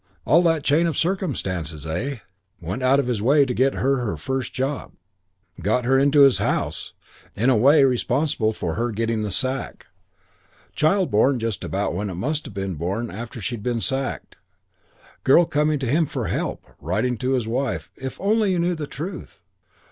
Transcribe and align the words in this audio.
All 0.25 0.41
that 0.41 0.63
chain 0.63 0.87
of 0.87 0.97
circumstances, 0.97 1.85
eh? 1.85 2.15
Went 2.59 2.81
out 2.81 2.99
of 2.99 3.05
his 3.05 3.21
way 3.21 3.45
to 3.45 3.53
get 3.53 3.75
her 3.75 3.97
her 3.97 4.17
first 4.17 4.51
job. 4.51 4.93
Got 5.61 5.85
her 5.85 5.95
into 5.99 6.21
his 6.21 6.39
house. 6.39 6.93
In 7.35 7.51
a 7.51 7.55
way 7.55 7.83
responsible 7.83 8.51
for 8.51 8.73
her 8.73 8.89
getting 8.89 9.21
the 9.21 9.29
sack. 9.29 9.85
Child 10.73 11.11
born 11.11 11.37
just 11.37 11.63
about 11.63 11.93
when 11.93 12.09
it 12.09 12.15
must 12.15 12.45
have 12.45 12.53
been 12.55 12.73
born 12.77 13.11
after 13.11 13.39
she'd 13.39 13.61
been 13.61 13.79
sacked. 13.79 14.37
Girl 15.23 15.45
coming 15.45 15.77
to 15.77 15.85
him 15.85 16.07
for 16.07 16.29
help. 16.29 16.65
Writing 16.79 17.15
to 17.19 17.33
his 17.33 17.47
wife, 17.47 17.91
'If 17.95 18.19
only 18.19 18.53
you 18.53 18.57
knew 18.57 18.73
the 18.73 18.87
truth.' 18.87 19.43